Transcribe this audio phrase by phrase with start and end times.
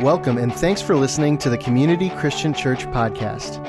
[0.00, 3.64] Welcome and thanks for listening to the Community Christian Church podcast.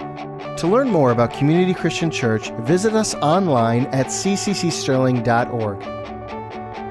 [0.57, 5.79] To learn more about Community Christian Church, visit us online at cccsterling.org.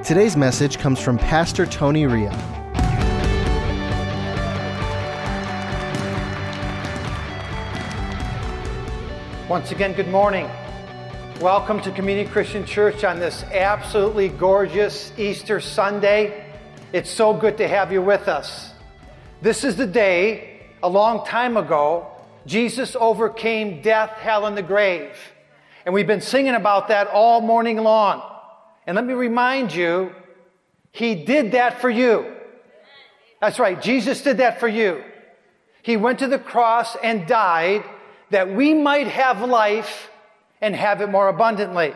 [0.03, 2.31] Today's message comes from Pastor Tony Ria.
[9.51, 10.49] Once again, good morning.
[11.43, 16.43] Welcome to Community Christian Church on this absolutely gorgeous Easter Sunday.
[16.95, 18.73] It's so good to have you with us.
[19.43, 22.07] This is the day, a long time ago,
[22.47, 25.15] Jesus overcame death, hell, and the grave.
[25.85, 28.23] And we've been singing about that all morning long.
[28.87, 30.15] And let me remind you,
[30.91, 32.33] He did that for you.
[33.41, 35.05] That's right, Jesus did that for you.
[35.83, 37.85] He went to the cross and died
[38.31, 40.11] that we might have life
[40.63, 41.93] and have it more abundantly.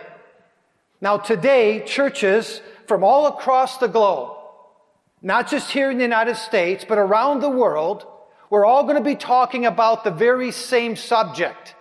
[1.01, 4.37] Now, today, churches from all across the globe
[5.23, 8.07] not just here in the United States, but around the world,
[8.49, 11.75] we're all going to be talking about the very same subject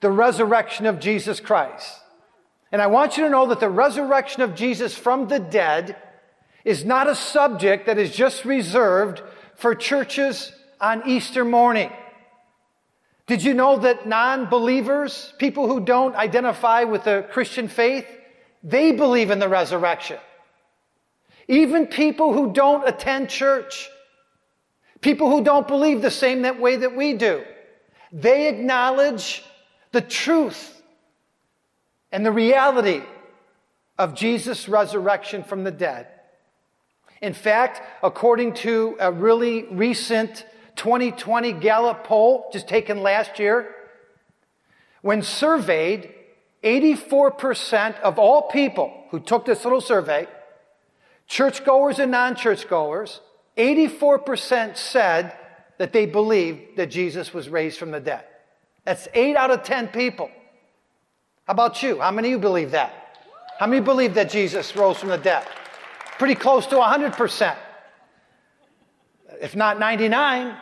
[0.00, 2.00] the resurrection of Jesus Christ.
[2.72, 5.94] And I want you to know that the resurrection of Jesus from the dead
[6.64, 9.22] is not a subject that is just reserved
[9.56, 11.90] for churches on Easter morning.
[13.26, 18.06] Did you know that non believers, people who don't identify with the Christian faith,
[18.62, 20.18] they believe in the resurrection?
[21.50, 23.90] Even people who don't attend church,
[25.00, 27.42] people who don't believe the same that way that we do,
[28.12, 29.42] they acknowledge
[29.90, 30.80] the truth
[32.12, 33.02] and the reality
[33.98, 36.06] of Jesus' resurrection from the dead.
[37.20, 43.74] In fact, according to a really recent 2020 Gallup poll, just taken last year,
[45.02, 46.14] when surveyed,
[46.62, 50.28] 84% of all people who took this little survey
[51.30, 53.20] churchgoers and non churchgoers,
[53.56, 55.32] 84% said
[55.78, 58.24] that they believed that Jesus was raised from the dead.
[58.84, 60.30] That's 8 out of 10 people.
[61.46, 62.00] How about you?
[62.00, 62.92] How many of you believe that?
[63.58, 65.46] How many believe that Jesus rose from the dead?
[66.18, 67.56] Pretty close to 100%.
[69.40, 70.56] If not 99.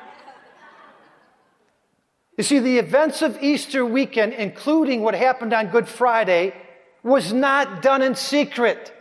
[2.37, 6.55] You see, the events of Easter weekend, including what happened on Good Friday,
[7.03, 8.93] was not done in secret.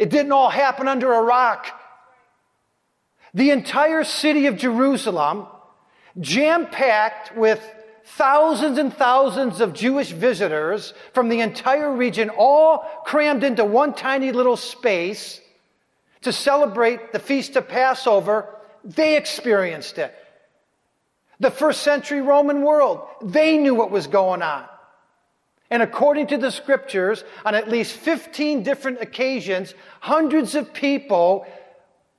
[0.00, 1.66] It didn't all happen under a rock.
[3.34, 5.46] The entire city of Jerusalem,
[6.18, 7.62] jam packed with
[8.02, 14.32] thousands and thousands of Jewish visitors from the entire region, all crammed into one tiny
[14.32, 15.38] little space
[16.22, 20.14] to celebrate the feast of Passover, they experienced it.
[21.40, 24.64] The first century Roman world, they knew what was going on.
[25.70, 31.46] And according to the scriptures, on at least 15 different occasions, hundreds of people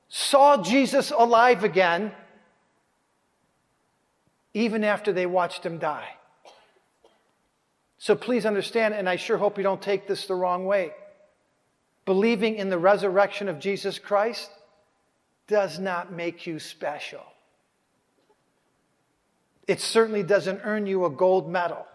[0.07, 2.13] saw Jesus alive again,
[4.53, 6.07] even after they watched him die.
[7.97, 10.91] So please understand, and I sure hope you don't take this the wrong way.
[12.05, 14.49] Believing in the resurrection of Jesus Christ
[15.47, 17.21] does not make you special.
[19.67, 21.85] It certainly doesn't earn you a gold medal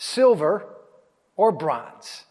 [0.00, 0.64] silver,
[1.36, 2.24] or bronze.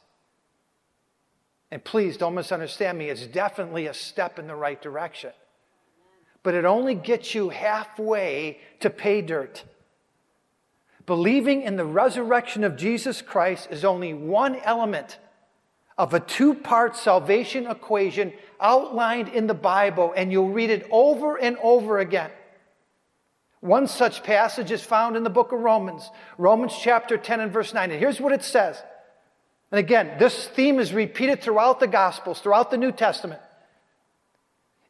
[1.69, 5.33] And please don't misunderstand me, it's definitely a step in the right direction.
[6.41, 9.65] But it only gets you halfway to pay dirt.
[11.05, 15.19] Believing in the resurrection of Jesus Christ is only one element
[15.95, 21.39] of a two part salvation equation outlined in the Bible, and you'll read it over
[21.39, 22.31] and over again.
[23.61, 27.73] One such passage is found in the book of Romans, Romans chapter 10 and verse
[27.73, 27.91] 9.
[27.91, 28.81] And here's what it says.
[29.71, 33.41] And again, this theme is repeated throughout the Gospels, throughout the New Testament.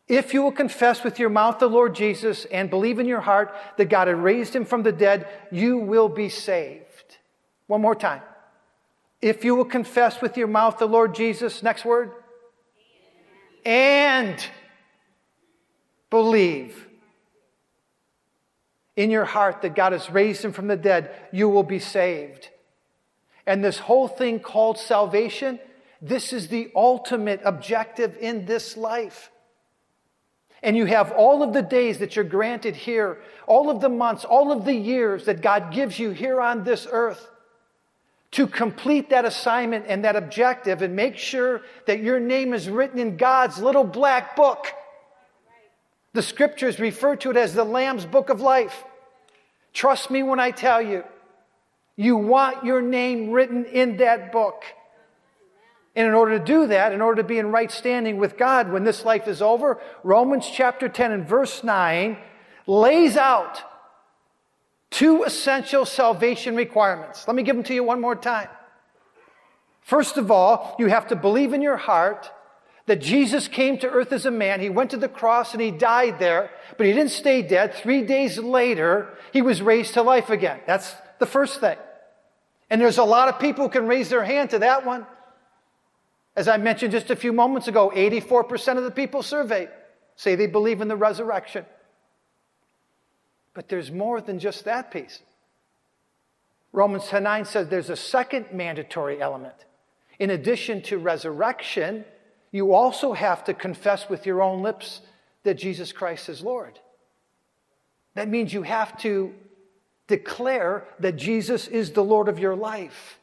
[0.07, 3.53] If you will confess with your mouth the Lord Jesus and believe in your heart
[3.77, 7.17] that God had raised him from the dead, you will be saved.
[7.67, 8.21] One more time.
[9.21, 12.11] If you will confess with your mouth the Lord Jesus, next word,
[13.65, 14.43] and
[16.09, 16.87] believe
[18.99, 22.49] in your heart that God has raised him from the dead, you will be saved.
[23.47, 25.57] And this whole thing called salvation,
[26.01, 29.31] this is the ultimate objective in this life.
[30.61, 34.25] And you have all of the days that you're granted here, all of the months,
[34.25, 37.25] all of the years that God gives you here on this earth
[38.31, 42.99] to complete that assignment and that objective and make sure that your name is written
[42.99, 44.67] in God's little black book.
[46.11, 48.83] The scriptures refer to it as the Lamb's book of life.
[49.73, 51.03] Trust me when I tell you,
[51.95, 54.63] you want your name written in that book.
[55.95, 58.71] And in order to do that, in order to be in right standing with God
[58.71, 62.17] when this life is over, Romans chapter 10 and verse 9
[62.67, 63.61] lays out
[64.91, 67.27] two essential salvation requirements.
[67.27, 68.47] Let me give them to you one more time.
[69.81, 72.31] First of all, you have to believe in your heart
[72.89, 74.61] that Jesus came to earth as a man.
[74.61, 77.75] He went to the cross and he died there, but he didn't stay dead.
[77.75, 80.59] Three days later, he was raised to life again.
[80.65, 81.77] That's the first thing.
[82.67, 85.05] And there's a lot of people who can raise their hand to that one.
[86.35, 89.69] As I mentioned just a few moments ago, 84% of the people surveyed
[90.15, 91.67] say they believe in the resurrection.
[93.53, 95.19] But there's more than just that piece.
[96.73, 99.53] Romans 10 9 says there's a second mandatory element.
[100.17, 102.03] In addition to resurrection,
[102.51, 105.01] you also have to confess with your own lips
[105.43, 106.79] that Jesus Christ is Lord.
[108.15, 109.33] That means you have to
[110.07, 113.19] declare that Jesus is the Lord of your life.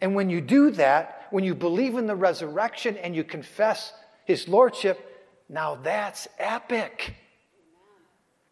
[0.00, 3.92] And when you do that, when you believe in the resurrection and you confess
[4.24, 4.98] his lordship,
[5.48, 7.14] now that's epic.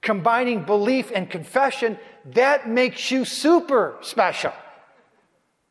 [0.01, 4.53] Combining belief and confession, that makes you super special.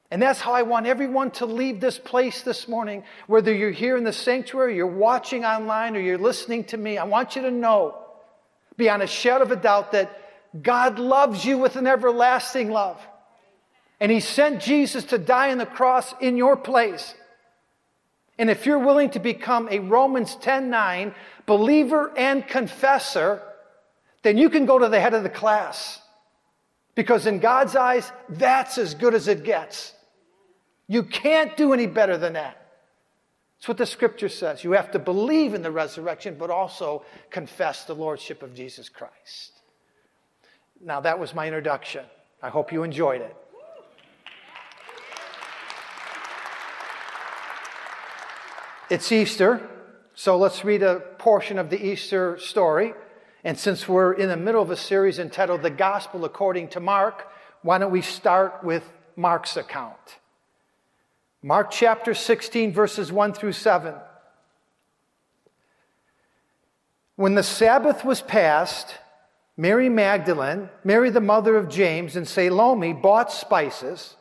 [0.09, 3.04] And that's how I want everyone to leave this place this morning.
[3.27, 7.04] Whether you're here in the sanctuary, you're watching online, or you're listening to me, I
[7.04, 7.98] want you to know,
[8.77, 10.21] beyond a shadow of a doubt, that
[10.62, 13.01] God loves you with an everlasting love.
[14.00, 17.13] And He sent Jesus to die on the cross in your place.
[18.38, 21.13] And if you're willing to become a Romans 10 9
[21.45, 23.42] believer and confessor,
[24.24, 26.00] then you can go to the head of the class.
[26.95, 29.94] Because in God's eyes, that's as good as it gets.
[30.88, 32.68] You can't do any better than that.
[33.57, 34.63] That's what the scripture says.
[34.63, 39.51] You have to believe in the resurrection, but also confess the lordship of Jesus Christ.
[40.80, 42.06] Now, that was my introduction.
[42.42, 43.36] I hope you enjoyed it.
[48.89, 49.68] It's Easter,
[50.13, 52.94] so let's read a portion of the Easter story.
[53.44, 57.28] And since we're in the middle of a series entitled The Gospel According to Mark,
[57.63, 58.84] why don't we start with
[59.16, 60.19] Mark's account?
[61.48, 63.96] Mark chapter 16, verses 1 through 7.
[67.16, 68.94] When the Sabbath was passed,
[69.56, 74.18] Mary Magdalene, Mary the mother of James, and Salome bought spices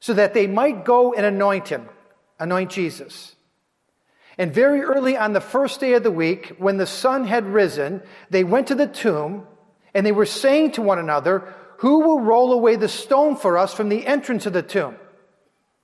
[0.00, 1.86] so that they might go and anoint him,
[2.38, 3.36] anoint Jesus.
[4.38, 8.00] And very early on the first day of the week, when the sun had risen,
[8.30, 9.46] they went to the tomb
[9.92, 13.74] and they were saying to one another, Who will roll away the stone for us
[13.74, 14.96] from the entrance of the tomb?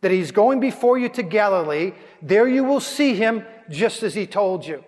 [0.00, 1.92] that he's going before you to Galilee.
[2.22, 4.84] There you will see him just as he told you.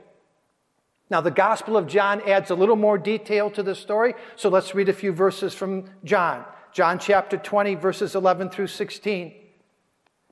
[1.10, 4.74] Now, the Gospel of John adds a little more detail to the story, so let's
[4.74, 6.44] read a few verses from John.
[6.72, 9.34] John chapter 20, verses 11 through 16.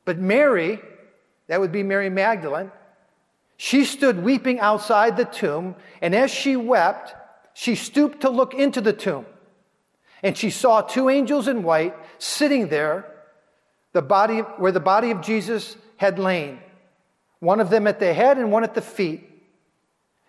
[0.06, 0.81] But Mary,
[1.49, 2.73] that would be Mary Magdalene,
[3.59, 7.15] she stood weeping outside the tomb, and as she wept,
[7.53, 9.26] she stooped to look into the tomb.
[10.23, 13.05] And she saw two angels in white sitting there
[13.92, 16.59] the body, where the body of Jesus had lain,
[17.40, 19.26] one of them at the head and one at the feet.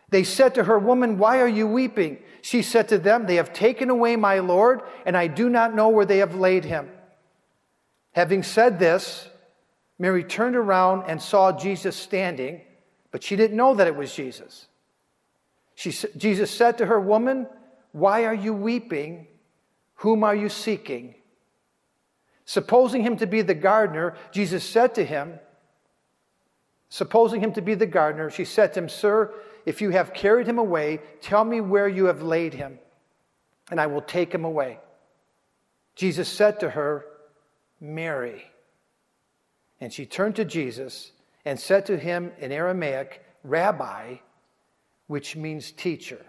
[0.10, 2.18] They said to her, Woman, why are you weeping?
[2.42, 5.90] She said to them, They have taken away my Lord, and I do not know
[5.90, 6.90] where they have laid him.
[8.14, 9.30] Having said this,
[9.98, 12.62] Mary turned around and saw Jesus standing,
[13.12, 14.68] but she didn't know that it was Jesus.
[15.76, 17.48] She, Jesus said to her, Woman,
[17.92, 19.28] why are you weeping?
[19.96, 21.16] Whom are you seeking?
[22.46, 25.40] Supposing him to be the gardener, Jesus said to him,
[26.90, 29.34] Supposing him to be the gardener, she said to him, Sir,
[29.66, 32.80] if you have carried him away, tell me where you have laid him,
[33.70, 34.80] and I will take him away.
[35.96, 37.06] Jesus said to her,
[37.80, 38.44] Mary.
[39.80, 41.12] And she turned to Jesus
[41.46, 44.16] and said to him in Aramaic, Rabbi,
[45.08, 46.24] which means teacher.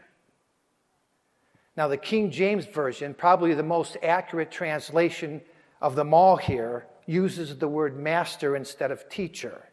[1.76, 5.40] Now, the King James Version, probably the most accurate translation
[5.82, 9.68] of them all here uses the word master instead of teacher.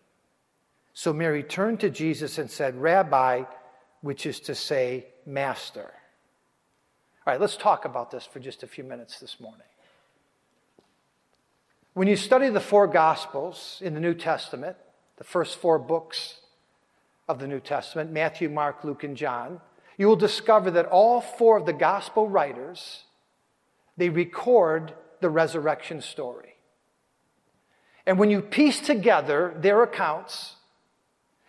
[0.93, 3.43] So Mary turned to Jesus and said, Rabbi,
[4.01, 5.93] which is to say, master.
[7.25, 9.61] All right, let's talk about this for just a few minutes this morning.
[11.93, 14.75] When you study the four Gospels in the New Testament,
[15.17, 16.39] the first four books
[17.27, 19.61] of the New Testament Matthew, Mark, Luke, and John
[19.99, 23.03] you will discover that all four of the gospel writers
[23.97, 26.55] they record the resurrection story.
[28.05, 30.55] And when you piece together their accounts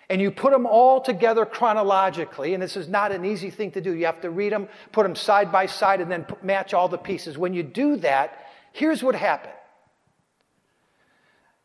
[0.09, 3.81] and you put them all together chronologically, and this is not an easy thing to
[3.81, 6.89] do, you have to read them, put them side by side, and then match all
[6.89, 7.39] the pieces.
[7.39, 9.55] When you do that, here's what happened.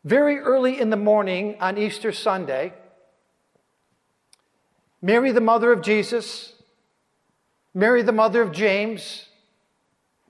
[0.04, 2.72] Very early in the morning on Easter Sunday,
[5.02, 6.52] Mary, the mother of Jesus,
[7.74, 9.26] Mary, the mother of James,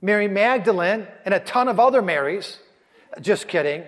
[0.06, 2.60] Mary Magdalene, and a ton of other Marys,
[3.20, 3.82] just kidding,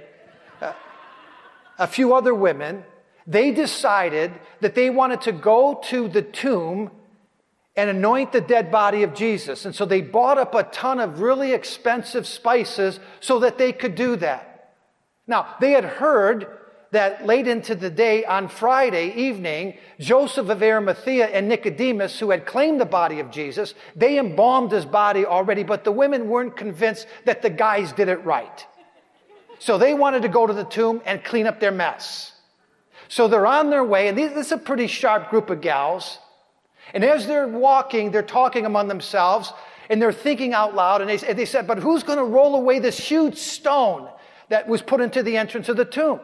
[1.78, 2.82] a few other women,
[3.24, 6.90] they decided that they wanted to go to the tomb
[7.76, 9.64] and anoint the dead body of Jesus.
[9.64, 13.94] And so they bought up a ton of really expensive spices so that they could
[13.94, 14.74] do that.
[15.28, 16.48] Now, they had heard
[16.90, 22.46] that late into the day on Friday evening, Joseph of Arimathea and Nicodemus, who had
[22.46, 27.06] claimed the body of Jesus, they embalmed his body already, but the women weren't convinced
[27.26, 28.66] that the guys did it right.
[29.58, 32.32] So they wanted to go to the tomb and clean up their mess.
[33.08, 36.18] So they're on their way, and this is a pretty sharp group of gals.
[36.94, 39.52] And as they're walking, they're talking among themselves,
[39.90, 42.54] and they're thinking out loud, and they, and they said, But who's going to roll
[42.54, 44.08] away this huge stone
[44.48, 46.20] that was put into the entrance of the tomb?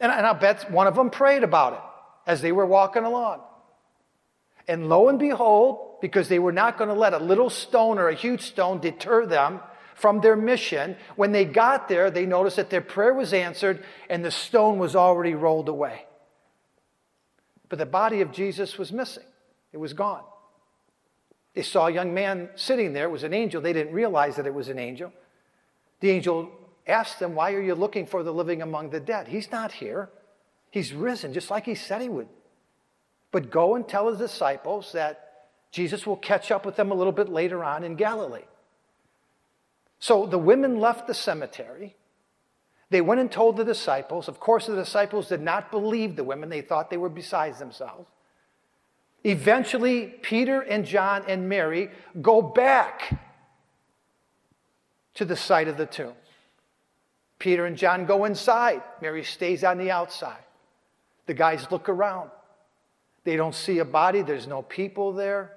[0.00, 1.80] And, and I'll bet one of them prayed about it
[2.26, 3.40] as they were walking along.
[4.66, 8.08] And lo and behold, because they were not going to let a little stone or
[8.08, 9.60] a huge stone deter them
[9.94, 14.24] from their mission, when they got there, they noticed that their prayer was answered and
[14.24, 16.06] the stone was already rolled away.
[17.68, 19.24] But the body of Jesus was missing,
[19.72, 20.24] it was gone.
[21.54, 23.06] They saw a young man sitting there.
[23.06, 23.60] It was an angel.
[23.60, 25.12] They didn't realize that it was an angel.
[25.98, 26.50] The angel
[26.86, 29.28] asked them, Why are you looking for the living among the dead?
[29.28, 30.10] He's not here.
[30.70, 32.28] He's risen, just like he said he would.
[33.32, 37.12] But go and tell his disciples that Jesus will catch up with them a little
[37.12, 38.44] bit later on in Galilee.
[39.98, 41.96] So the women left the cemetery.
[42.88, 44.26] They went and told the disciples.
[44.28, 48.08] Of course, the disciples did not believe the women, they thought they were besides themselves.
[49.22, 53.20] Eventually, Peter and John and Mary go back
[55.14, 56.14] to the site of the tomb.
[57.40, 58.82] Peter and John go inside.
[59.02, 60.44] Mary stays on the outside.
[61.26, 62.30] The guys look around.
[63.24, 65.56] They don't see a body, there's no people there.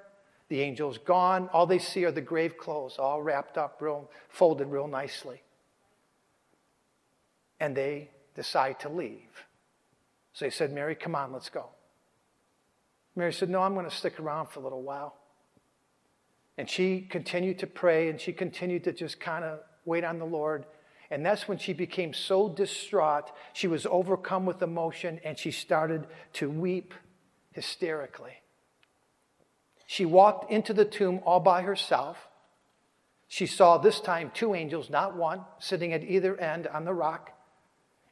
[0.50, 1.50] The angel's gone.
[1.54, 5.42] All they see are the grave clothes, all wrapped up, real, folded real nicely.
[7.60, 9.46] And they decide to leave.
[10.34, 11.70] So they said, Mary, come on, let's go.
[13.16, 15.16] Mary said, No, I'm going to stick around for a little while.
[16.58, 20.26] And she continued to pray and she continued to just kind of wait on the
[20.26, 20.66] Lord.
[21.12, 23.32] And that's when she became so distraught.
[23.54, 26.94] She was overcome with emotion and she started to weep
[27.52, 28.34] hysterically.
[29.86, 32.18] She walked into the tomb all by herself.
[33.28, 37.32] She saw this time two angels, not one, sitting at either end on the rock.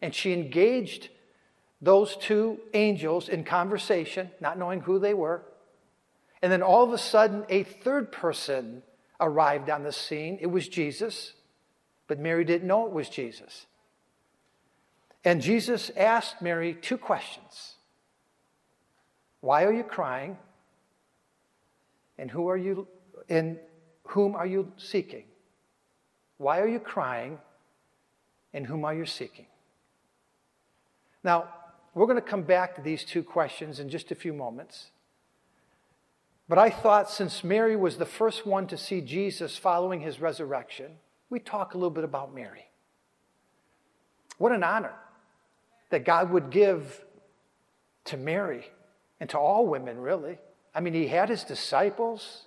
[0.02, 1.10] And she engaged
[1.82, 5.44] those two angels in conversation, not knowing who they were.
[6.42, 8.84] And then all of a sudden, a third person
[9.20, 10.38] arrived on the scene.
[10.42, 11.34] It was Jesus.
[12.12, 13.68] But Mary didn't know it was Jesus.
[15.24, 17.76] And Jesus asked Mary two questions
[19.40, 20.36] Why are you crying?
[22.18, 22.86] And who are you
[23.30, 23.58] and
[24.04, 25.24] whom are you seeking?
[26.36, 27.40] Why are you crying?
[28.54, 29.48] And whom are you seeking?
[31.24, 31.48] Now,
[31.94, 34.88] we're going to come back to these two questions in just a few moments.
[36.50, 40.98] But I thought since Mary was the first one to see Jesus following his resurrection,
[41.32, 42.68] we talk a little bit about Mary.
[44.38, 44.94] What an honor
[45.90, 47.04] that God would give
[48.06, 48.66] to Mary
[49.20, 50.38] and to all women, really.
[50.76, 52.44] I mean, he had his disciples,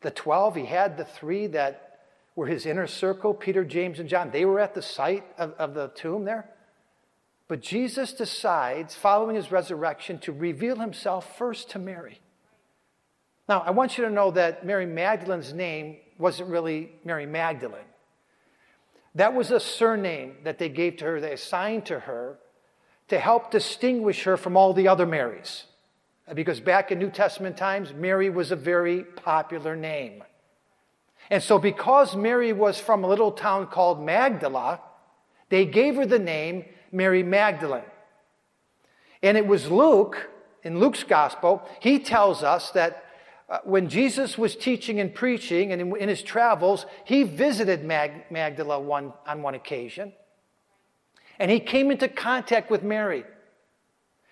[0.00, 2.00] the 12, he had the three that
[2.34, 4.30] were his inner circle Peter, James, and John.
[4.30, 6.48] They were at the site of, of the tomb there.
[7.46, 12.20] But Jesus decides, following his resurrection, to reveal himself first to Mary.
[13.48, 17.80] Now, I want you to know that Mary Magdalene's name wasn't really Mary Magdalene.
[19.14, 22.38] That was a surname that they gave to her, they assigned to her
[23.08, 25.64] to help distinguish her from all the other Marys.
[26.32, 30.22] Because back in New Testament times, Mary was a very popular name.
[31.30, 34.80] And so, because Mary was from a little town called Magdala,
[35.50, 37.82] they gave her the name Mary Magdalene.
[39.22, 40.30] And it was Luke,
[40.62, 43.01] in Luke's gospel, he tells us that uh,
[43.52, 48.24] Uh, when Jesus was teaching and preaching and in, in his travels, he visited Mag,
[48.30, 50.14] Magdala one, on one occasion.
[51.38, 53.24] And he came into contact with Mary.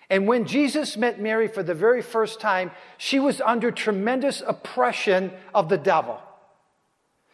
[0.09, 5.31] And when Jesus met Mary for the very first time, she was under tremendous oppression
[5.53, 6.19] of the devil.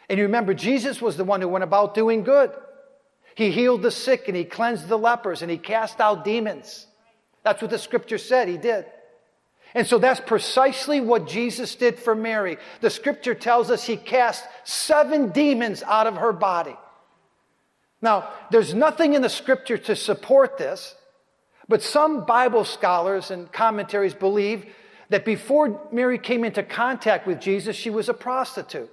[0.09, 2.51] And you remember, Jesus was the one who went about doing good.
[3.33, 6.85] He healed the sick and he cleansed the lepers and he cast out demons.
[7.43, 8.87] That's what the scripture said he did.
[9.73, 12.57] And so that's precisely what Jesus did for Mary.
[12.81, 16.75] The scripture tells us he cast seven demons out of her body.
[18.01, 20.95] Now, there's nothing in the scripture to support this,
[21.67, 24.65] but some Bible scholars and commentaries believe
[25.09, 28.89] that before Mary came into contact with Jesus, she was a prostitute.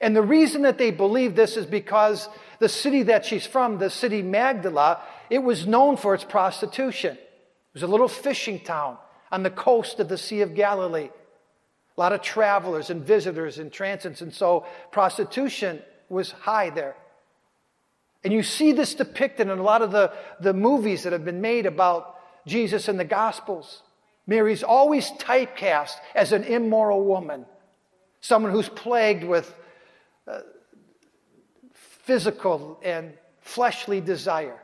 [0.00, 2.28] And the reason that they believe this is because
[2.58, 5.00] the city that she's from, the city Magdala,
[5.30, 7.16] it was known for its prostitution.
[7.16, 8.98] It was a little fishing town
[9.34, 11.10] on the coast of the Sea of Galilee.
[11.96, 16.94] A lot of travelers and visitors and transients, and so prostitution was high there.
[18.22, 21.40] And you see this depicted in a lot of the, the movies that have been
[21.40, 23.82] made about Jesus and the Gospels.
[24.24, 27.44] Mary's always typecast as an immoral woman,
[28.20, 29.52] someone who's plagued with
[30.28, 30.42] uh,
[31.72, 34.60] physical and fleshly desire.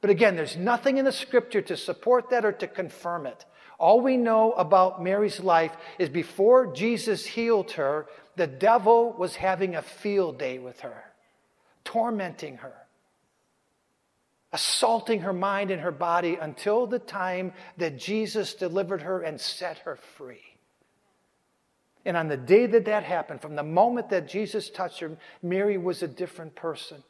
[0.00, 3.44] But again, there's nothing in the scripture to support that or to confirm it.
[3.82, 9.74] All we know about Mary's life is before Jesus healed her, the devil was having
[9.74, 11.02] a field day with her,
[11.82, 12.74] tormenting her,
[14.52, 19.78] assaulting her mind and her body until the time that Jesus delivered her and set
[19.78, 20.44] her free.
[22.04, 25.76] And on the day that that happened, from the moment that Jesus touched her, Mary
[25.76, 27.02] was a different person.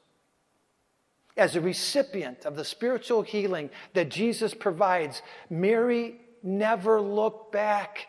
[1.36, 8.06] As a recipient of the spiritual healing that Jesus provides, Mary never looked back.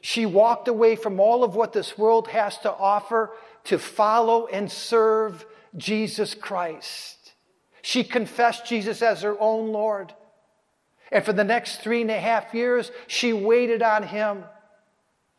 [0.00, 3.32] She walked away from all of what this world has to offer
[3.64, 5.44] to follow and serve
[5.76, 7.32] Jesus Christ.
[7.82, 10.14] She confessed Jesus as her own Lord.
[11.12, 14.44] And for the next three and a half years, she waited on him.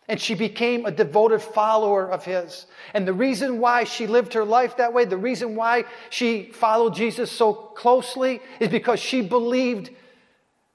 [0.07, 2.65] And she became a devoted follower of his.
[2.93, 6.95] And the reason why she lived her life that way, the reason why she followed
[6.95, 9.91] Jesus so closely, is because she believed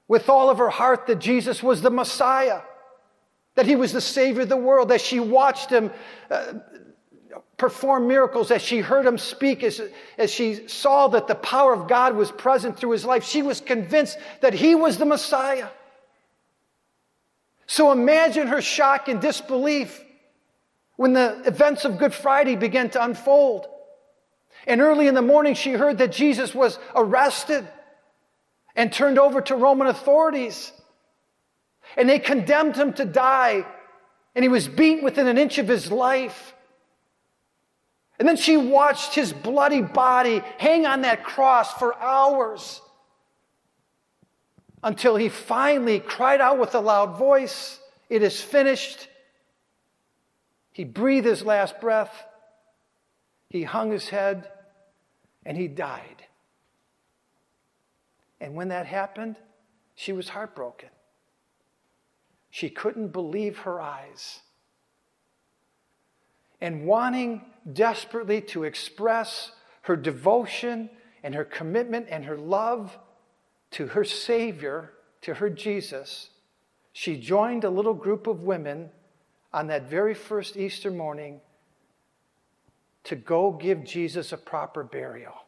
[0.07, 2.61] with all of her heart that Jesus was the Messiah,
[3.55, 5.91] that he was the Savior of the world, that she watched him
[6.31, 6.53] uh,
[7.57, 9.81] perform miracles, as she heard him speak, as,
[10.17, 13.23] as she saw that the power of God was present through his life.
[13.23, 15.67] She was convinced that he was the Messiah.
[17.65, 20.03] So imagine her shock and disbelief
[20.95, 23.67] when the events of Good Friday began to unfold.
[24.65, 27.67] And early in the morning, she heard that Jesus was arrested
[28.77, 30.71] and turned over to Roman authorities.
[31.97, 33.65] And they condemned him to die.
[34.35, 36.53] And he was beaten within an inch of his life.
[38.19, 42.81] And then she watched his bloody body hang on that cross for hours
[44.83, 49.07] until he finally cried out with a loud voice, It is finished.
[50.71, 52.25] He breathed his last breath.
[53.49, 54.47] He hung his head
[55.43, 56.26] and he died.
[58.39, 59.37] And when that happened,
[59.95, 60.89] she was heartbroken.
[62.49, 64.39] She couldn't believe her eyes.
[66.61, 69.51] And wanting desperately to express
[69.83, 70.89] her devotion
[71.23, 72.97] and her commitment and her love
[73.71, 76.29] to her Savior, to her Jesus,
[76.93, 78.89] she joined a little group of women
[79.53, 81.41] on that very first Easter morning
[83.03, 85.46] to go give Jesus a proper burial.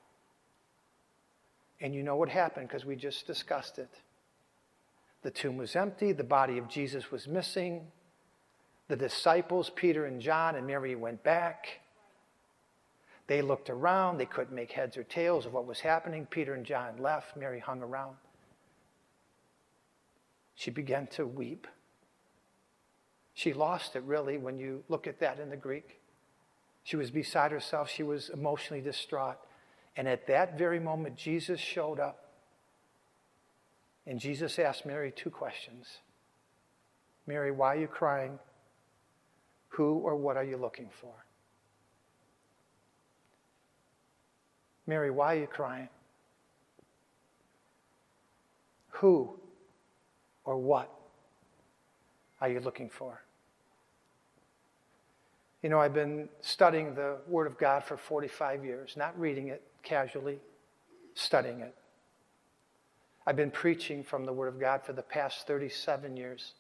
[1.82, 3.90] And you know what happened because we just discussed it.
[5.22, 7.88] The tomb was empty, the body of Jesus was missing.
[8.88, 11.82] The disciples, Peter and John and Mary, went back.
[13.28, 16.26] They looked around, they couldn't make heads or tails of what was happening.
[16.26, 18.16] Peter and John left, Mary hung around.
[20.56, 21.68] She began to weep.
[23.36, 26.02] She lost it, really, when you look at that in the Greek.
[26.84, 29.38] She was beside herself, she was emotionally distraught.
[30.00, 32.30] And at that very moment, Jesus showed up.
[34.08, 35.98] And Jesus asked Mary two questions
[37.28, 38.40] Mary, why are you crying?
[39.68, 41.12] Who or what are you looking for?
[44.88, 45.90] Mary, why are you crying?
[48.92, 49.38] Who
[50.46, 50.90] or what
[52.40, 53.22] are you looking for?
[55.62, 59.62] You know, I've been studying the Word of God for 45 years, not reading it,
[59.84, 60.40] casually
[61.16, 61.76] studying it.
[63.26, 66.54] I've been preaching from the Word of God for the past 37 years.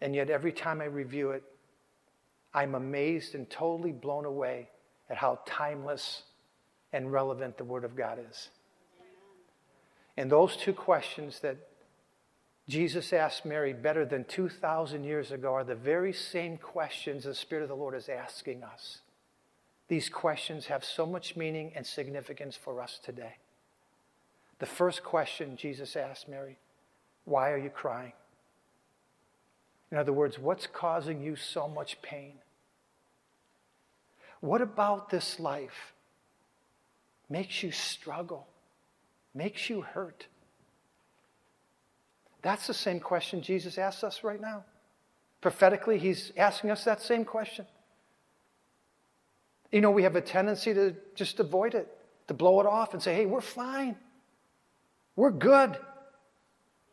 [0.00, 1.44] And yet, every time I review it,
[2.52, 4.68] I'm amazed and totally blown away
[5.08, 6.22] at how timeless
[6.92, 8.48] and relevant the Word of God is.
[10.16, 11.56] And those two questions that
[12.68, 17.62] Jesus asked Mary better than 2,000 years ago are the very same questions the Spirit
[17.62, 18.98] of the Lord is asking us.
[19.92, 23.34] These questions have so much meaning and significance for us today.
[24.58, 26.56] The first question Jesus asked Mary
[27.26, 28.14] why are you crying?
[29.90, 32.38] In other words, what's causing you so much pain?
[34.40, 35.92] What about this life
[37.28, 38.46] makes you struggle,
[39.34, 40.26] makes you hurt?
[42.40, 44.64] That's the same question Jesus asks us right now.
[45.42, 47.66] Prophetically, he's asking us that same question.
[49.72, 51.88] You know, we have a tendency to just avoid it,
[52.28, 53.96] to blow it off and say, hey, we're fine.
[55.16, 55.76] We're good.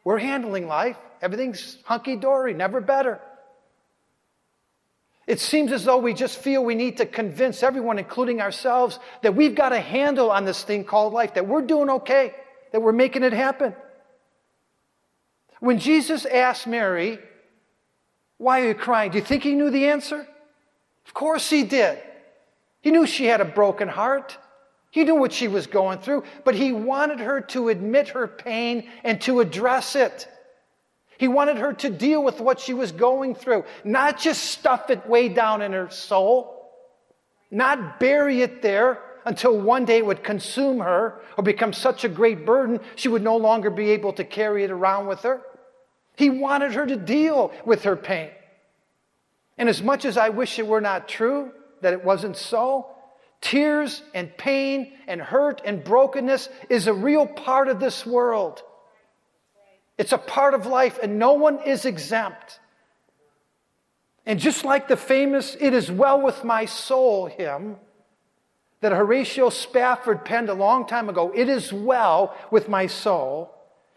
[0.06, 0.98] We're handling life.
[1.22, 3.20] Everything's hunky dory, never better.
[5.28, 9.36] It seems as though we just feel we need to convince everyone, including ourselves, that
[9.36, 12.34] we've got a handle on this thing called life, that we're doing okay,
[12.72, 13.76] that we're making it happen.
[15.60, 17.20] When Jesus asked Mary,
[18.38, 19.12] Why are you crying?
[19.12, 20.26] Do you think he knew the answer?
[21.06, 22.00] Of course he did.
[22.82, 24.38] He knew she had a broken heart.
[24.92, 28.90] He knew what she was going through, but he wanted her to admit her pain
[29.04, 30.28] and to address it.
[31.18, 35.08] He wanted her to deal with what she was going through, not just stuff it
[35.08, 36.72] way down in her soul,
[37.52, 42.10] not bury it there until one day it would consume her or become such a
[42.10, 45.42] great burden she would no longer be able to carry it around with her.
[46.16, 48.30] He wanted her to deal with her pain.
[49.58, 52.88] And as much as I wish it were not true, that it wasn't so,
[53.42, 58.62] tears and pain and hurt and brokenness is a real part of this world.
[59.98, 62.60] It's a part of life, and no one is exempt.
[64.26, 67.78] And just like the famous It Is Well With My Soul hymn
[68.82, 73.54] that Horatio Spafford penned a long time ago, It Is Well With My Soul,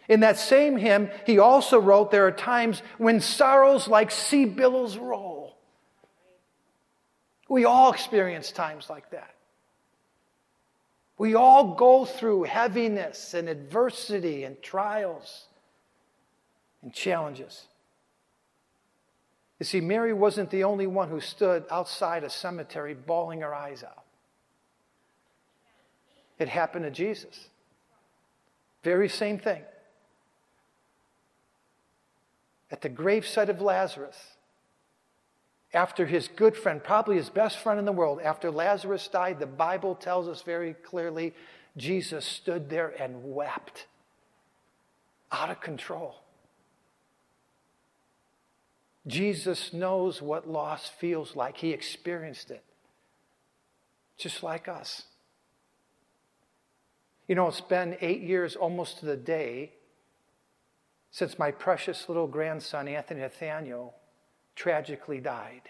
[0.08, 4.98] in that same hymn, he also wrote, There are times when sorrows like sea billows
[4.98, 5.56] roll.
[7.52, 9.34] We all experience times like that.
[11.18, 15.48] We all go through heaviness and adversity and trials
[16.80, 17.66] and challenges.
[19.58, 23.84] You see, Mary wasn't the only one who stood outside a cemetery bawling her eyes
[23.84, 24.04] out.
[26.38, 27.50] It happened to Jesus.
[28.82, 29.60] Very same thing
[32.70, 34.16] at the gravesite of Lazarus,
[35.74, 39.46] after his good friend, probably his best friend in the world, after Lazarus died, the
[39.46, 41.34] Bible tells us very clearly
[41.76, 43.86] Jesus stood there and wept
[45.30, 46.16] out of control.
[49.06, 51.56] Jesus knows what loss feels like.
[51.56, 52.62] He experienced it,
[54.16, 55.04] just like us.
[57.26, 59.72] You know, it's been eight years almost to the day
[61.10, 63.94] since my precious little grandson, Anthony Nathaniel,
[64.54, 65.62] tragically died.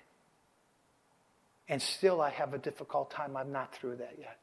[1.69, 3.37] And still, I have a difficult time.
[3.37, 4.39] I'm not through that yet.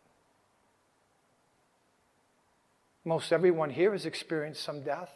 [3.05, 5.11] Most everyone here has experienced some death,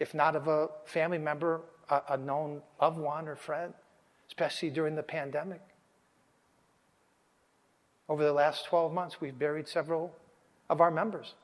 [0.00, 3.74] if not of a family member, a, a known loved one or friend,
[4.28, 5.60] especially during the pandemic.
[8.08, 10.14] Over the last 12 months, we've buried several
[10.68, 11.34] of our members.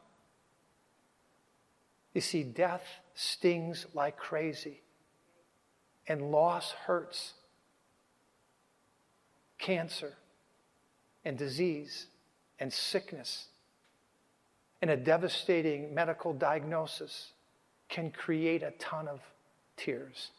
[2.15, 2.83] You see, death
[3.15, 4.81] stings like crazy,
[6.09, 7.35] and loss hurts.
[9.59, 10.15] Cancer
[11.25, 12.07] and disease
[12.59, 13.49] and sickness
[14.81, 17.33] and a devastating medical diagnosis
[17.89, 19.21] can create a ton of
[19.77, 20.31] tears.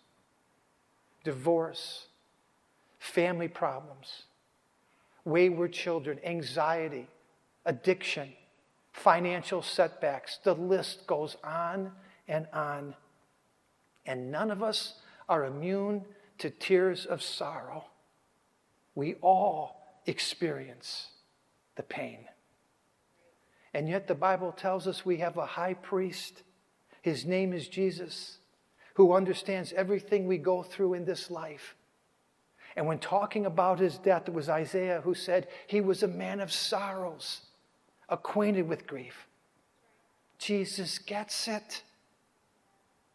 [1.24, 2.08] Divorce,
[3.00, 4.24] family problems,
[5.26, 7.08] wayward children, anxiety,
[7.66, 8.34] addiction,
[8.94, 10.40] financial setbacks.
[10.44, 11.92] The list goes on
[12.28, 12.96] and on.
[14.06, 14.94] And none of us
[15.30, 16.04] are immune
[16.40, 17.86] to tears of sorrow.
[18.96, 21.08] We all experience
[21.76, 22.26] the pain.
[23.74, 26.42] And yet the Bible tells us we have a high priest.
[27.02, 28.40] His name is Jesus,
[28.96, 31.76] who understands everything we go through in this life.
[32.76, 36.40] And when talking about his death, it was Isaiah who said he was a man
[36.40, 37.42] of sorrows
[38.10, 39.28] acquainted with grief.
[40.40, 41.84] Jesus gets it.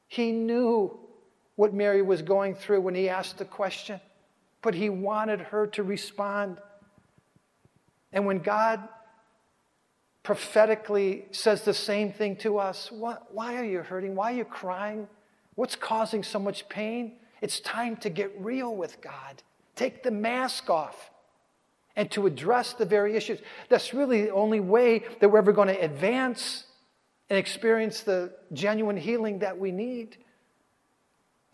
[0.07, 0.99] He knew
[1.57, 4.01] what Mary was going through when he asked the question,
[4.63, 6.59] but he wanted her to respond.
[8.13, 8.89] And when God
[10.23, 14.15] prophetically says the same thing to us, what, why are you hurting?
[14.15, 15.07] Why are you crying?
[15.55, 17.17] What's causing so much pain?
[17.41, 19.43] It's time to get real with God.
[19.77, 21.11] Take the mask off
[21.95, 23.39] and to address the very issues.
[23.69, 26.65] That's really the only way that we're ever going to advance
[27.31, 30.17] and experience the genuine healing that we need.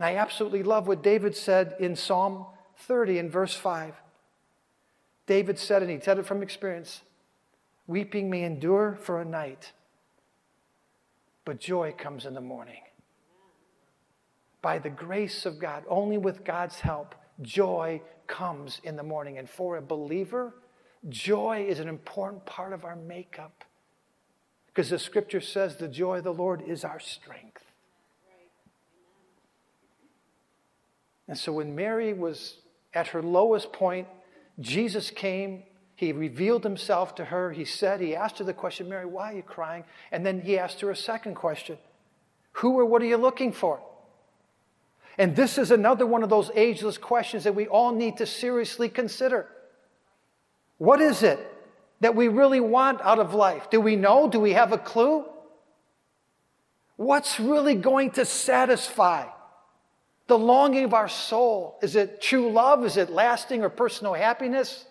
[0.00, 2.46] And I absolutely love what David said in Psalm
[2.78, 3.94] 30 in verse 5.
[5.26, 7.02] David said, and he said it from experience
[7.86, 9.72] weeping may endure for a night,
[11.44, 12.80] but joy comes in the morning.
[14.62, 19.36] By the grace of God, only with God's help, joy comes in the morning.
[19.36, 20.54] And for a believer,
[21.10, 23.64] joy is an important part of our makeup.
[24.68, 27.69] Because the scripture says the joy of the Lord is our strength.
[31.30, 32.56] And so when Mary was
[32.92, 34.08] at her lowest point,
[34.58, 35.62] Jesus came.
[35.94, 37.52] He revealed himself to her.
[37.52, 39.84] He said, He asked her the question, Mary, why are you crying?
[40.10, 41.78] And then he asked her a second question
[42.54, 43.80] Who or what are you looking for?
[45.18, 48.88] And this is another one of those ageless questions that we all need to seriously
[48.88, 49.46] consider.
[50.78, 51.38] What is it
[52.00, 53.70] that we really want out of life?
[53.70, 54.28] Do we know?
[54.28, 55.24] Do we have a clue?
[56.96, 59.26] What's really going to satisfy
[60.30, 61.76] the longing of our soul?
[61.82, 62.86] Is it true love?
[62.86, 64.86] Is it lasting or personal happiness?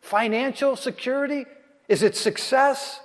[0.00, 1.46] Financial security?
[1.88, 3.00] Is it success?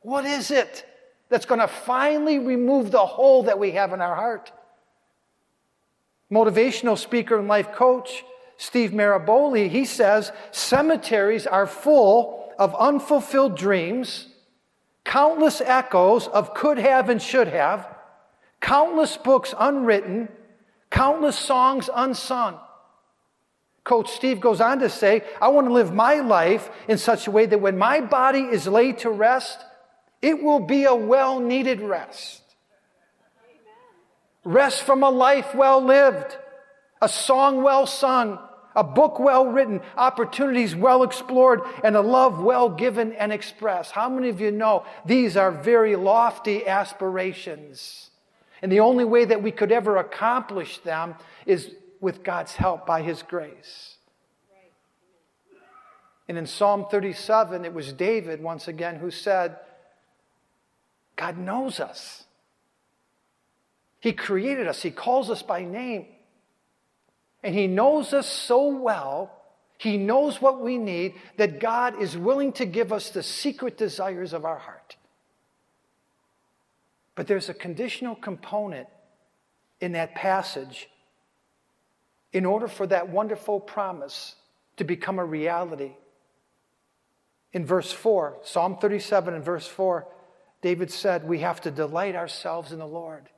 [0.00, 0.86] What is it
[1.28, 4.50] that's going to finally remove the hole that we have in our heart?
[6.30, 8.24] Motivational speaker and life coach
[8.56, 14.28] Steve Maraboli, he says cemeteries are full of unfulfilled dreams,
[15.04, 17.86] countless echoes of could have and should have,
[18.60, 20.28] countless books unwritten,
[20.92, 22.58] countless songs unsung.
[23.82, 27.32] Coach Steve goes on to say, I want to live my life in such a
[27.32, 29.58] way that when my body is laid to rest,
[30.20, 32.42] it will be a well needed rest.
[34.44, 36.36] Rest from a life well lived,
[37.00, 38.38] a song well sung,
[38.76, 43.90] a book well written, opportunities well explored, and a love well given and expressed.
[43.92, 48.11] How many of you know these are very lofty aspirations?
[48.62, 53.02] And the only way that we could ever accomplish them is with God's help by
[53.02, 53.96] His grace.
[56.28, 59.56] And in Psalm 37, it was David, once again, who said,
[61.16, 62.24] God knows us.
[64.00, 66.06] He created us, He calls us by name.
[67.42, 69.32] And He knows us so well,
[69.76, 74.32] He knows what we need, that God is willing to give us the secret desires
[74.32, 74.96] of our heart.
[77.14, 78.88] But there's a conditional component
[79.80, 80.88] in that passage
[82.32, 84.36] in order for that wonderful promise
[84.76, 85.92] to become a reality.
[87.52, 90.06] In verse 4, Psalm 37 and verse 4,
[90.62, 93.28] David said, We have to delight ourselves in the Lord,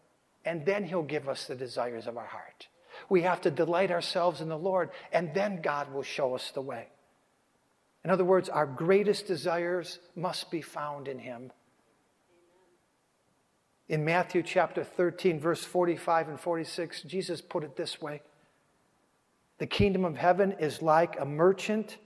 [0.45, 2.69] and then He'll give us the desires of our heart.
[3.09, 6.61] We have to delight ourselves in the Lord, and then God will show us the
[6.61, 6.87] way.
[8.05, 11.51] In other words, our greatest desires must be found in Him.
[13.89, 18.23] In Matthew chapter 13, verse 45 and 46, Jesus put it this way
[19.59, 21.99] The kingdom of heaven is like a merchant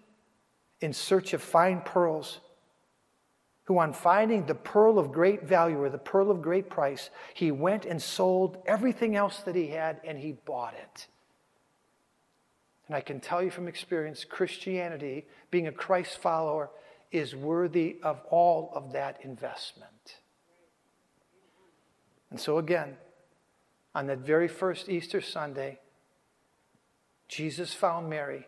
[0.80, 2.40] in search of fine pearls
[3.64, 7.50] who, on finding the pearl of great value or the pearl of great price, he
[7.50, 11.06] went and sold everything else that he had and he bought it.
[12.86, 16.70] And I can tell you from experience, Christianity, being a Christ follower,
[17.12, 19.97] is worthy of all of that investment.
[22.30, 22.96] And so, again,
[23.94, 25.78] on that very first Easter Sunday,
[27.28, 28.46] Jesus found Mary.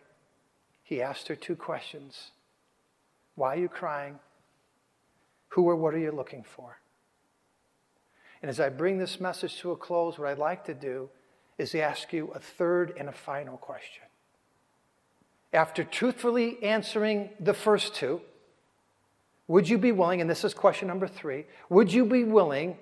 [0.83, 2.31] He asked her two questions
[3.35, 4.19] Why are you crying?
[5.49, 6.77] Who or what are you looking for?
[8.41, 11.09] And as I bring this message to a close, what I'd like to do
[11.57, 14.03] is ask you a third and a final question.
[15.53, 18.21] After truthfully answering the first two,
[19.47, 22.77] would you be willing, and this is question number three, would you be willing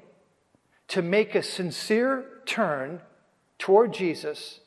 [0.90, 3.02] to make a sincere turn
[3.58, 4.60] toward Jesus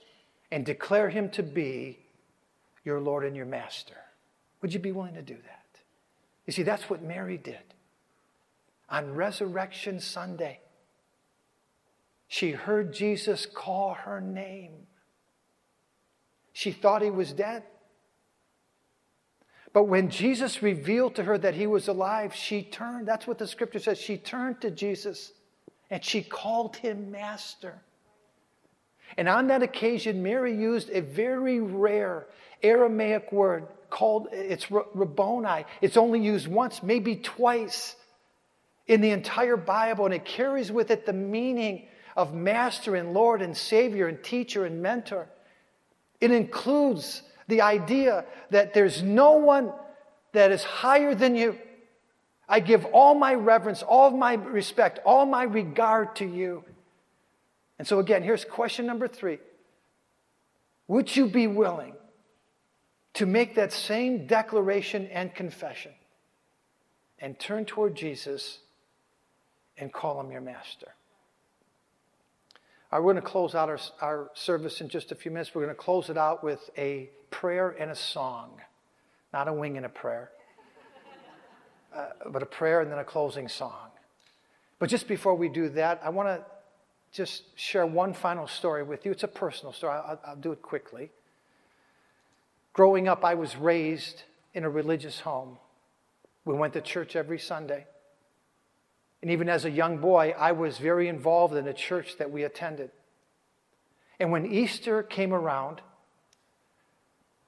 [0.50, 1.98] and declare him to be
[2.85, 3.96] your Lord and your Master?
[4.61, 5.80] Would you be willing to do that?
[6.46, 7.62] You see, that's what Mary did
[8.88, 10.61] on Resurrection Sunday.
[12.28, 14.72] She heard Jesus call her name.
[16.52, 17.64] She thought he was dead.
[19.72, 23.08] But when Jesus revealed to her that he was alive, she turned.
[23.08, 23.98] That's what the scripture says.
[23.98, 25.32] She turned to Jesus
[25.92, 27.74] and she called him Master.
[29.18, 32.26] And on that occasion, Mary used a very rare
[32.62, 35.66] Aramaic word called, it's Rabboni.
[35.83, 37.94] It's only used once, maybe twice
[38.87, 43.42] in the entire Bible, and it carries with it the meaning of master and Lord
[43.42, 45.28] and Savior and teacher and mentor.
[46.22, 49.74] It includes the idea that there's no one
[50.33, 51.59] that is higher than you,
[52.53, 56.62] I give all my reverence, all my respect, all my regard to you.
[57.79, 59.38] And so, again, here's question number three
[60.87, 61.95] Would you be willing
[63.15, 65.93] to make that same declaration and confession
[67.19, 68.59] and turn toward Jesus
[69.79, 70.88] and call him your master?
[72.93, 75.55] Right, we're going to close out our, our service in just a few minutes.
[75.55, 78.61] We're going to close it out with a prayer and a song,
[79.33, 80.31] not a wing and a prayer,
[81.94, 83.90] uh, but a prayer and then a closing song.
[84.78, 86.44] But just before we do that, I want to
[87.12, 89.12] just share one final story with you.
[89.12, 91.11] It's a personal story, I'll, I'll do it quickly.
[92.72, 94.22] Growing up, I was raised
[94.55, 95.59] in a religious home.
[96.44, 97.87] We went to church every Sunday.
[99.20, 102.42] And even as a young boy, I was very involved in a church that we
[102.42, 102.90] attended.
[104.18, 105.81] And when Easter came around,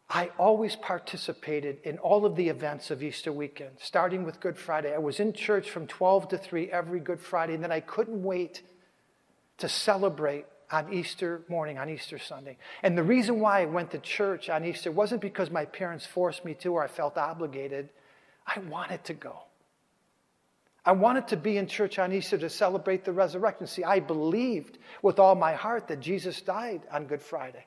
[0.09, 4.95] I always participated in all of the events of Easter weekend, starting with Good Friday.
[4.95, 8.23] I was in church from 12 to 3 every Good Friday, and then I couldn't
[8.23, 8.62] wait
[9.59, 12.59] to celebrate on Easter morning, on Easter Sunday.
[12.83, 16.45] And the reason why I went to church on Easter wasn't because my parents forced
[16.45, 17.88] me to or I felt obligated.
[18.47, 19.38] I wanted to go.
[20.85, 23.67] I wanted to be in church on Easter to celebrate the resurrection.
[23.67, 27.64] See, I believed with all my heart that Jesus died on Good Friday.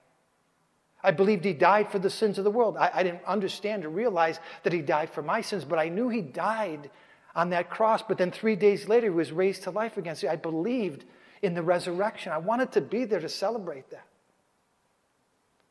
[1.03, 2.75] I believed he died for the sins of the world.
[2.77, 6.09] I, I, didn't understand or realize that he died for my sins, but I knew
[6.09, 6.89] he died
[7.35, 8.01] on that cross.
[8.01, 10.15] But then three days later, he was raised to life again.
[10.15, 11.05] See, I believed
[11.41, 12.31] in the resurrection.
[12.31, 14.07] I wanted to be there to celebrate that.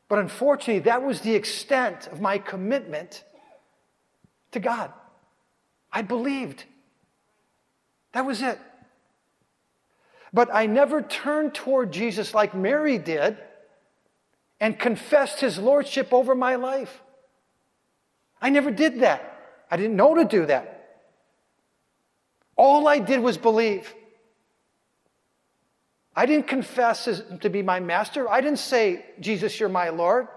[0.07, 3.25] But unfortunately, that was the extent of my commitment
[4.51, 4.93] to God.
[5.91, 6.63] I believed.
[8.13, 8.59] That was it.
[10.33, 13.37] But I never turned toward Jesus like Mary did
[14.59, 17.01] and confessed his lordship over my life.
[18.41, 19.33] I never did that.
[19.69, 20.73] I didn't know to do that.
[22.55, 23.93] All I did was believe.
[26.15, 28.27] I didn't confess to be my master.
[28.27, 30.27] I didn't say, Jesus, you're my Lord.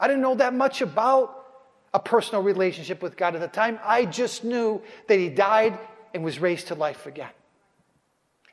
[0.00, 1.44] I didn't know that much about
[1.92, 3.78] a personal relationship with God at the time.
[3.84, 5.78] I just knew that He died
[6.14, 7.30] and was raised to life again.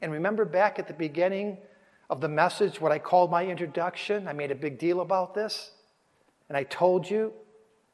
[0.02, 1.58] And remember back at the beginning
[2.10, 4.28] of the message, what I called my introduction?
[4.28, 5.72] I made a big deal about this.
[6.50, 7.34] And I told you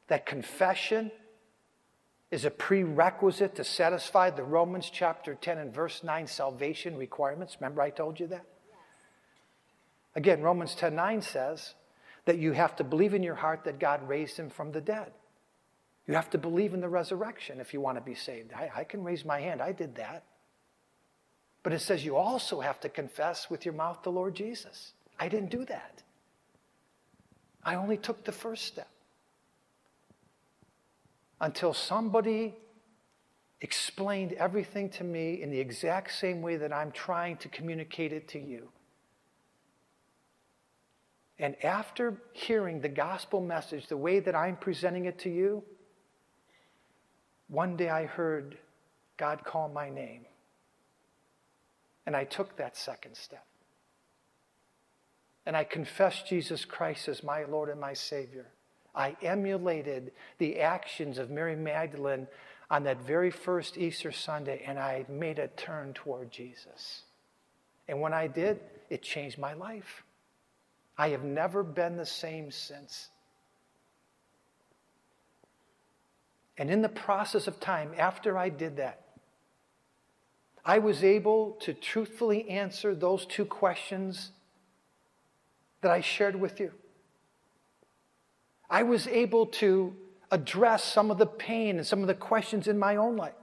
[0.07, 1.11] that confession
[2.31, 7.57] is a prerequisite to satisfy the Romans chapter 10 and verse 9 salvation requirements.
[7.59, 8.45] Remember, I told you that?
[10.15, 11.75] Again, Romans 10 9 says
[12.25, 15.11] that you have to believe in your heart that God raised him from the dead.
[16.07, 18.51] You have to believe in the resurrection if you want to be saved.
[18.53, 20.23] I, I can raise my hand, I did that.
[21.63, 24.93] But it says you also have to confess with your mouth the Lord Jesus.
[25.19, 26.03] I didn't do that.
[27.63, 28.89] I only took the first step
[31.41, 32.55] until somebody
[33.61, 38.29] explained everything to me in the exact same way that I'm trying to communicate it
[38.29, 38.69] to you.
[41.37, 45.63] And after hearing the gospel message the way that I'm presenting it to you,
[47.47, 48.57] one day I heard
[49.17, 50.25] God call my name.
[52.09, 53.45] And I took that second step.
[55.45, 58.47] And I confessed Jesus Christ as my Lord and my Savior.
[58.95, 62.25] I emulated the actions of Mary Magdalene
[62.67, 67.03] on that very first Easter Sunday, and I made a turn toward Jesus.
[67.87, 70.01] And when I did, it changed my life.
[70.97, 73.09] I have never been the same since.
[76.57, 79.08] And in the process of time, after I did that,
[80.65, 84.31] I was able to truthfully answer those two questions
[85.81, 86.71] that I shared with you.
[88.69, 89.95] I was able to
[90.31, 93.33] address some of the pain and some of the questions in my own life.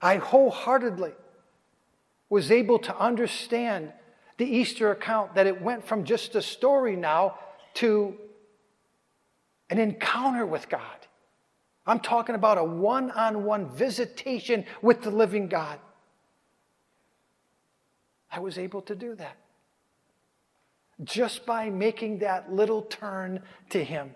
[0.00, 1.12] I wholeheartedly
[2.28, 3.92] was able to understand
[4.38, 7.38] the Easter account that it went from just a story now
[7.74, 8.16] to
[9.68, 10.99] an encounter with God.
[11.90, 15.80] I'm talking about a one on one visitation with the living God.
[18.30, 19.36] I was able to do that
[21.02, 24.14] just by making that little turn to Him.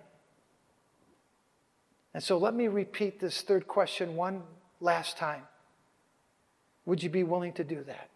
[2.12, 4.44] And so let me repeat this third question one
[4.80, 5.42] last time.
[6.86, 8.08] Would you be willing to do that?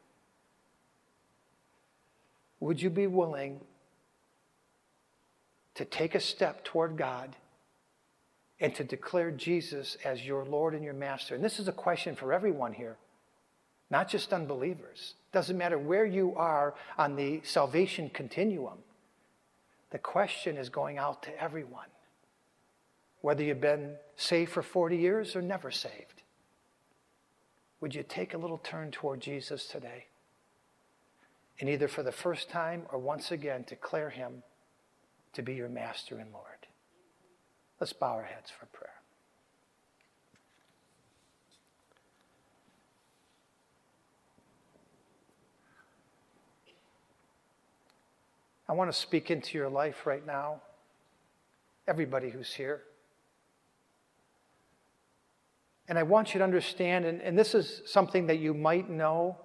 [2.60, 3.60] Would you be willing
[5.74, 7.34] to take a step toward God?
[8.60, 11.34] And to declare Jesus as your Lord and your Master.
[11.34, 12.96] And this is a question for everyone here,
[13.90, 15.14] not just unbelievers.
[15.32, 18.78] Doesn't matter where you are on the salvation continuum.
[19.90, 21.86] The question is going out to everyone,
[23.20, 26.22] whether you've been saved for 40 years or never saved.
[27.80, 30.06] would you take a little turn toward Jesus today?
[31.60, 34.42] And either for the first time or once again declare him
[35.32, 36.57] to be your master and Lord.
[37.80, 38.90] Let's bow our heads for prayer.
[48.68, 50.60] I want to speak into your life right now,
[51.86, 52.82] everybody who's here.
[55.88, 59.38] And I want you to understand, and, and this is something that you might know.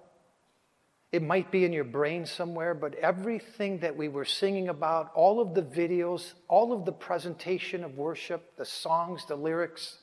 [1.14, 5.38] It might be in your brain somewhere, but everything that we were singing about, all
[5.38, 9.98] of the videos, all of the presentation of worship, the songs, the lyrics,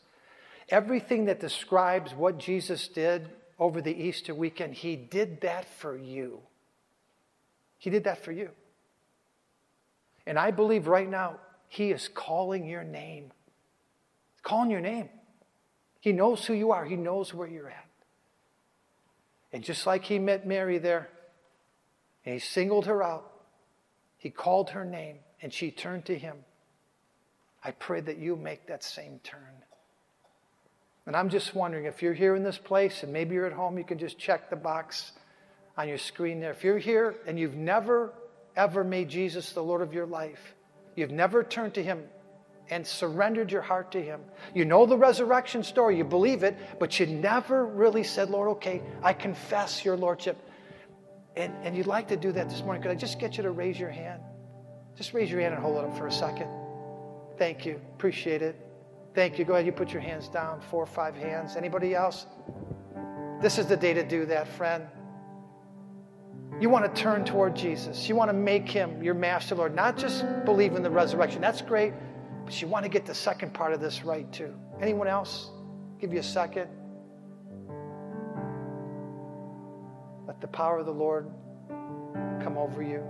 [0.69, 3.27] everything that describes what Jesus did
[3.59, 6.39] over the Easter weekend, he did that for you.
[7.77, 8.51] He did that for you.
[10.25, 13.33] And I believe right now, he is calling your name.
[14.43, 15.09] calling your name.
[15.99, 17.90] He knows who you are, He knows where you're at.
[19.53, 21.09] And just like He met Mary there,
[22.25, 23.31] and He singled her out,
[24.17, 26.37] He called her name, and she turned to Him.
[27.63, 29.63] I pray that you make that same turn.
[31.05, 33.77] And I'm just wondering if you're here in this place, and maybe you're at home,
[33.77, 35.11] you can just check the box
[35.77, 36.51] on your screen there.
[36.51, 38.13] If you're here and you've never,
[38.55, 40.55] ever made Jesus the Lord of your life,
[40.95, 42.03] you've never turned to Him
[42.71, 44.21] and surrendered your heart to Him.
[44.55, 48.81] You know the resurrection story, you believe it, but you never really said, Lord, okay,
[49.03, 50.37] I confess your Lordship.
[51.35, 52.81] And, and you'd like to do that this morning.
[52.81, 54.21] Could I just get you to raise your hand?
[54.95, 56.47] Just raise your hand and hold it up for a second.
[57.37, 57.79] Thank you.
[57.95, 58.55] Appreciate it.
[59.13, 59.45] Thank you.
[59.45, 61.57] Go ahead, you put your hands down, four or five hands.
[61.57, 62.25] Anybody else?
[63.41, 64.87] This is the day to do that, friend.
[66.61, 68.07] You want to turn toward Jesus.
[68.07, 69.75] You want to make him your master, Lord.
[69.75, 71.41] Not just believe in the resurrection.
[71.41, 71.93] That's great.
[72.59, 74.53] You want to get the second part of this right too.
[74.81, 75.49] Anyone else?
[75.99, 76.69] Give you a second.
[80.27, 81.29] Let the power of the Lord
[82.43, 83.03] come over you.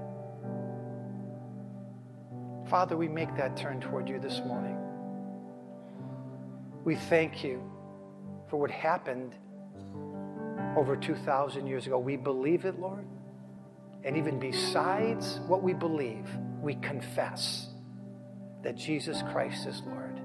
[2.70, 4.78] Father, we make that turn toward you this morning.
[6.84, 7.62] We thank you
[8.50, 9.36] for what happened
[10.78, 11.98] over 2,000 years ago.
[12.00, 13.06] We believe it, Lord.
[14.04, 16.28] And even besides what we believe,
[16.62, 17.71] we confess
[18.64, 20.20] that Jesus Christ is Lord.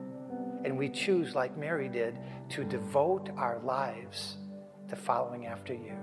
[0.64, 2.18] And we choose, like Mary did,
[2.50, 4.36] to devote our lives
[4.88, 5.94] to following after you.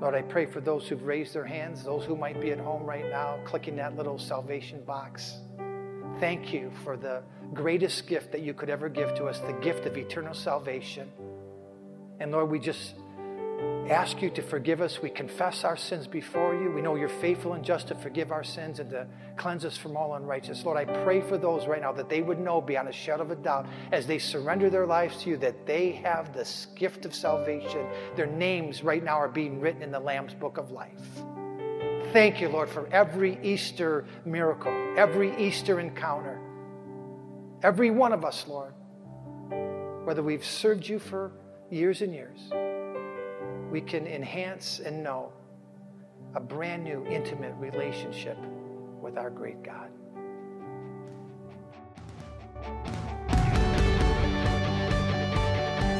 [0.00, 2.84] Lord, I pray for those who've raised their hands, those who might be at home
[2.84, 5.34] right now, clicking that little salvation box.
[6.18, 7.22] Thank you for the
[7.54, 11.08] greatest gift that you could ever give to us, the gift of eternal salvation.
[12.18, 12.94] And Lord, we just
[13.92, 15.02] ask you to forgive us.
[15.02, 16.70] We confess our sins before you.
[16.70, 19.06] We know you're faithful and just to forgive our sins and to
[19.36, 20.64] cleanse us from all unrighteousness.
[20.64, 23.30] Lord, I pray for those right now that they would know beyond a shadow of
[23.30, 27.14] a doubt as they surrender their lives to you that they have this gift of
[27.14, 27.86] salvation.
[28.16, 31.00] Their names right now are being written in the Lamb's book of life.
[32.12, 36.40] Thank you, Lord, for every Easter miracle, every Easter encounter.
[37.62, 38.74] Every one of us, Lord,
[40.04, 41.32] whether we've served you for
[41.70, 42.50] years and years
[43.72, 45.32] we can enhance and know
[46.34, 48.36] a brand new intimate relationship
[49.00, 49.88] with our great God.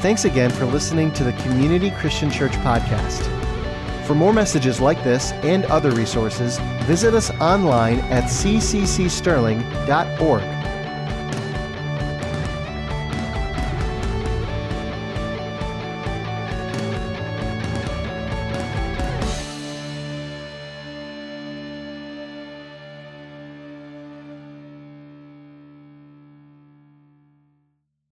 [0.01, 3.27] Thanks again for listening to the Community Christian Church podcast.
[4.05, 10.62] For more messages like this and other resources, visit us online at cccsterling.org.